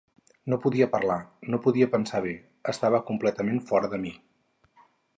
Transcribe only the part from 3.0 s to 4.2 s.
completament fora de mi.